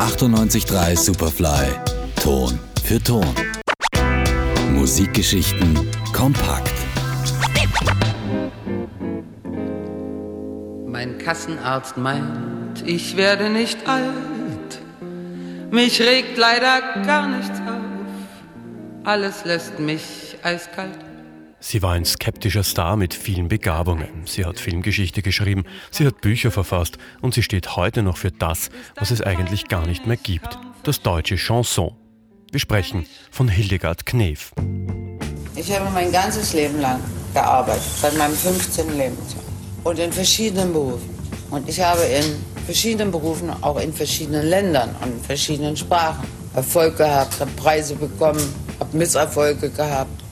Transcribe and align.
98.3 0.00 0.96
Superfly. 0.96 1.68
Ton 2.22 2.58
für 2.84 3.02
Ton. 3.02 3.24
Musikgeschichten 4.74 5.88
kompakt. 6.12 6.74
Mein 10.86 11.16
Kassenarzt 11.16 11.96
meint, 11.96 12.82
ich 12.84 13.16
werde 13.16 13.48
nicht 13.48 13.88
alt. 13.88 14.78
Mich 15.70 16.00
regt 16.02 16.36
leider 16.36 17.02
gar 17.06 17.28
nichts 17.28 17.58
auf. 17.60 19.04
Alles 19.04 19.46
lässt 19.46 19.78
mich 19.78 20.36
eiskalt. 20.42 21.07
Sie 21.60 21.82
war 21.82 21.92
ein 21.92 22.04
skeptischer 22.04 22.62
Star 22.62 22.96
mit 22.96 23.14
vielen 23.14 23.48
Begabungen. 23.48 24.08
Sie 24.26 24.44
hat 24.44 24.60
Filmgeschichte 24.60 25.22
geschrieben, 25.22 25.64
sie 25.90 26.06
hat 26.06 26.20
Bücher 26.20 26.52
verfasst 26.52 26.98
und 27.20 27.34
sie 27.34 27.42
steht 27.42 27.74
heute 27.74 28.02
noch 28.02 28.16
für 28.16 28.30
das, 28.30 28.70
was 28.94 29.10
es 29.10 29.22
eigentlich 29.22 29.66
gar 29.66 29.84
nicht 29.84 30.06
mehr 30.06 30.16
gibt, 30.16 30.56
das 30.84 31.02
deutsche 31.02 31.36
Chanson. 31.36 31.96
Wir 32.52 32.60
sprechen 32.60 33.06
von 33.32 33.48
Hildegard 33.48 34.06
Knef. 34.06 34.52
Ich 35.56 35.72
habe 35.76 35.90
mein 35.90 36.12
ganzes 36.12 36.52
Leben 36.52 36.80
lang 36.80 37.00
gearbeitet, 37.34 37.82
seit 38.00 38.16
meinem 38.16 38.34
15. 38.34 38.96
Lebensjahr 38.96 39.42
und 39.82 39.98
in 39.98 40.12
verschiedenen 40.12 40.72
Berufen. 40.72 41.10
Und 41.50 41.68
ich 41.68 41.80
habe 41.80 42.02
in 42.02 42.24
verschiedenen 42.66 43.10
Berufen, 43.10 43.50
auch 43.62 43.80
in 43.80 43.92
verschiedenen 43.92 44.46
Ländern 44.46 44.94
und 45.02 45.12
in 45.12 45.20
verschiedenen 45.20 45.76
Sprachen 45.76 46.24
Erfolg 46.54 46.96
gehabt, 46.96 47.40
habe 47.40 47.50
Preise 47.52 47.96
bekommen, 47.96 48.42
habe 48.78 48.96
Misserfolge 48.96 49.70
gehabt 49.70 50.27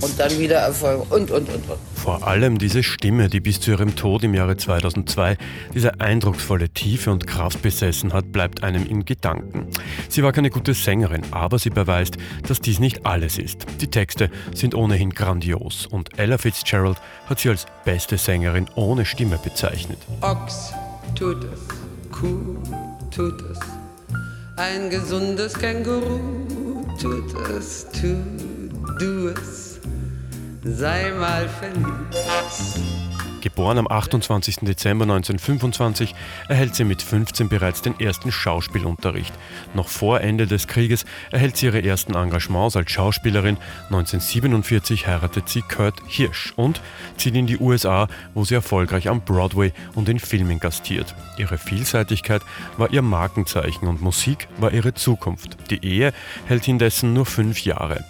und 0.00 0.18
dann 0.18 0.38
wieder 0.38 0.56
Erfolg 0.56 1.10
und, 1.10 1.30
und, 1.30 1.48
und, 1.48 1.68
und. 1.68 1.78
Vor 1.94 2.26
allem 2.26 2.58
diese 2.58 2.82
Stimme, 2.82 3.28
die 3.28 3.40
bis 3.40 3.60
zu 3.60 3.72
ihrem 3.72 3.96
Tod 3.96 4.24
im 4.24 4.34
Jahre 4.34 4.56
2002 4.56 5.36
diese 5.74 6.00
eindrucksvolle 6.00 6.70
Tiefe 6.70 7.10
und 7.10 7.26
Kraft 7.26 7.62
besessen 7.62 8.12
hat, 8.12 8.32
bleibt 8.32 8.62
einem 8.62 8.86
in 8.86 9.04
Gedanken. 9.04 9.66
Sie 10.08 10.22
war 10.22 10.32
keine 10.32 10.50
gute 10.50 10.74
Sängerin, 10.74 11.22
aber 11.30 11.58
sie 11.58 11.70
beweist, 11.70 12.16
dass 12.46 12.60
dies 12.60 12.78
nicht 12.78 13.06
alles 13.06 13.38
ist. 13.38 13.66
Die 13.80 13.88
Texte 13.88 14.30
sind 14.54 14.74
ohnehin 14.74 15.10
grandios 15.10 15.86
und 15.86 16.18
Ella 16.18 16.38
Fitzgerald 16.38 16.96
hat 17.26 17.40
sie 17.40 17.50
als 17.50 17.66
beste 17.84 18.16
Sängerin 18.16 18.66
ohne 18.74 19.04
Stimme 19.04 19.38
bezeichnet. 19.42 19.98
Ochs 20.22 20.72
tut 21.14 21.44
es, 21.44 21.60
Kuh 22.10 22.56
tut 23.10 23.42
es, 23.50 23.58
ein 24.56 24.90
gesundes 24.90 25.54
Känguru 25.54 26.18
tut 27.00 27.34
es, 27.56 27.86
tu 27.92 28.16
du 28.98 29.28
es 29.28 29.59
sei 30.64 31.12
mal 31.12 31.48
verliebt. 31.48 32.16
Geboren 33.40 33.78
am 33.78 33.88
28. 33.88 34.56
Dezember 34.60 35.04
1925 35.04 36.14
erhält 36.48 36.74
sie 36.74 36.84
mit 36.84 37.00
15 37.00 37.48
bereits 37.48 37.80
den 37.80 37.98
ersten 37.98 38.30
Schauspielunterricht. 38.30 39.32
Noch 39.72 39.88
vor 39.88 40.20
Ende 40.20 40.46
des 40.46 40.66
Krieges 40.66 41.06
erhält 41.30 41.56
sie 41.56 41.66
ihre 41.66 41.82
ersten 41.82 42.14
Engagements 42.14 42.76
als 42.76 42.90
Schauspielerin. 42.90 43.56
1947 43.84 45.06
heiratet 45.06 45.48
sie 45.48 45.62
Kurt 45.62 45.94
Hirsch 46.06 46.52
und 46.56 46.82
zieht 47.16 47.34
in 47.34 47.46
die 47.46 47.58
USA, 47.58 48.08
wo 48.34 48.44
sie 48.44 48.54
erfolgreich 48.54 49.08
am 49.08 49.22
Broadway 49.22 49.72
und 49.94 50.10
in 50.10 50.18
Filmen 50.18 50.60
gastiert. 50.60 51.14
Ihre 51.38 51.56
Vielseitigkeit 51.56 52.42
war 52.76 52.92
ihr 52.92 53.02
Markenzeichen 53.02 53.88
und 53.88 54.02
Musik 54.02 54.48
war 54.58 54.72
ihre 54.72 54.92
Zukunft. 54.92 55.56
Die 55.70 55.82
Ehe 55.82 56.12
hält 56.46 56.68
indessen 56.68 57.14
nur 57.14 57.24
fünf 57.24 57.64
Jahre. 57.64 58.04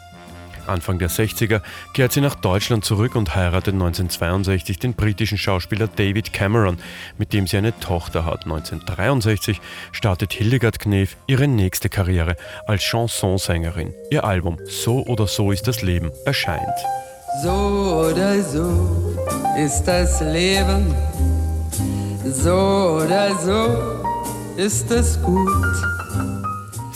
Anfang 0.71 0.99
der 0.99 1.11
60er 1.11 1.61
kehrt 1.93 2.13
sie 2.13 2.21
nach 2.21 2.35
Deutschland 2.35 2.85
zurück 2.85 3.17
und 3.17 3.35
heiratet 3.35 3.75
1962 3.75 4.79
den 4.79 4.95
britischen 4.95 5.37
Schauspieler 5.37 5.89
David 5.89 6.33
Cameron, 6.33 6.79
mit 7.19 7.33
dem 7.33 7.47
sie 7.47 7.57
eine 7.57 7.79
Tochter 7.81 8.25
hat. 8.25 8.45
1963 8.45 9.61
startet 9.93 10.33
Hildegard 10.33 10.79
Knef 10.79 11.17
ihre 11.27 11.49
nächste 11.49 11.89
Karriere 11.89 12.37
als 12.67 12.83
Chansonsängerin. 12.83 13.95
Ihr 14.11 14.25
Album 14.25 14.59
So 14.67 15.05
oder 15.07 15.27
so 15.27 15.53
ist 15.53 15.67
das 15.69 15.83
Leben 15.83 16.11
erscheint. 16.25 16.63
So 17.43 18.11
oder 18.11 18.43
so 18.43 19.17
ist 19.57 19.85
das 19.85 20.21
Leben, 20.21 20.95
so 22.25 23.01
oder 23.05 23.37
so 23.39 24.01
ist 24.57 24.91
es 24.91 25.21
gut. 25.23 26.40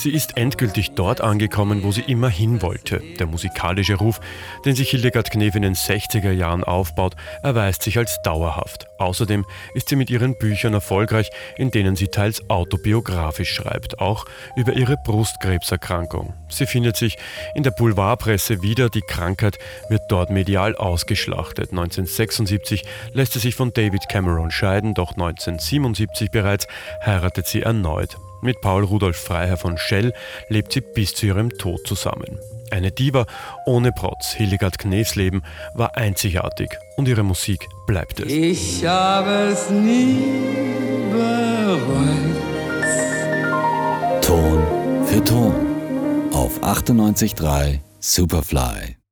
Sie 0.04 0.12
ist 0.12 0.37
endgültig 0.37 0.91
dort 0.91 1.22
angekommen, 1.22 1.82
wo 1.82 1.91
sie 1.91 2.03
immer 2.03 2.28
hin 2.28 2.60
wollte. 2.60 3.00
Der 3.19 3.26
musikalische 3.26 3.94
Ruf, 3.94 4.20
den 4.66 4.75
sich 4.75 4.91
Hildegard 4.91 5.31
Knef 5.31 5.54
in 5.54 5.62
den 5.62 5.75
60er 5.75 6.31
Jahren 6.31 6.62
aufbaut, 6.62 7.16
erweist 7.42 7.82
sich 7.82 7.97
als 7.97 8.20
dauerhaft. 8.22 8.87
Außerdem 8.98 9.47
ist 9.72 9.88
sie 9.88 9.97
mit 9.97 10.10
ihren 10.10 10.37
Büchern 10.37 10.75
erfolgreich, 10.75 11.31
in 11.56 11.70
denen 11.70 11.97
sie 11.97 12.09
teils 12.09 12.50
autobiografisch 12.50 13.54
schreibt, 13.54 13.98
auch 13.98 14.26
über 14.56 14.75
ihre 14.75 14.98
Brustkrebserkrankung. 15.06 16.34
Sie 16.50 16.66
findet 16.66 16.98
sich 16.98 17.16
in 17.54 17.62
der 17.62 17.70
Boulevardpresse 17.70 18.60
wieder, 18.60 18.91
die 18.91 19.00
Krankheit 19.00 19.56
wird 19.88 20.03
dort 20.10 20.28
medial 20.28 20.76
ausgeschlachtet. 20.76 21.70
1976 21.70 22.84
lässt 23.14 23.32
sie 23.32 23.38
sich 23.38 23.54
von 23.54 23.72
David 23.72 24.10
Cameron 24.10 24.50
scheiden, 24.50 24.93
doch 24.93 25.12
1977 25.12 26.31
bereits 26.31 26.66
heiratet 27.06 27.47
sie 27.47 27.62
erneut. 27.62 28.19
Mit 28.44 28.60
Paul 28.60 28.84
Rudolf 28.84 29.16
Freiherr 29.16 29.56
von 29.56 29.78
Schell 29.78 30.12
lebt 30.50 30.75
sie 30.75 30.82
bis 30.82 31.15
zu 31.15 31.25
ihrem 31.25 31.49
Tod 31.49 31.87
zusammen. 31.87 32.38
Eine 32.71 32.93
Diva 32.93 33.25
ohne 33.65 33.91
Protz. 33.91 34.34
Hildegard 34.34 34.78
Knefs 34.78 35.15
Leben 35.15 35.43
war 35.72 35.97
einzigartig 35.97 36.69
und 36.99 37.09
ihre 37.09 37.22
Musik 37.22 37.66
bleibt 37.87 38.21
es. 38.21 38.31
Ich 38.31 38.84
habe 38.84 39.31
es 39.50 39.71
nie 39.71 40.19
bereut. 41.10 42.37
Ton 44.21 45.06
für 45.06 45.25
Ton 45.25 45.55
auf 46.34 46.62
98.3 46.62 47.81
Superfly. 47.99 49.03